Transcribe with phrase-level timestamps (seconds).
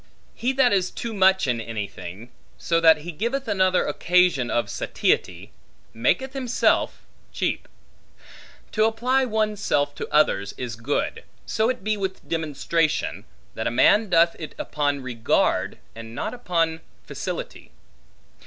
[0.33, 5.51] He that is too much in anything, so that he giveth another occasion of satiety,
[5.93, 7.67] maketh himself cheap.
[8.71, 13.69] To apply one's self to others, is good; so it be with demonstration, that a
[13.69, 17.69] man doth it upon regard, and not upon facility.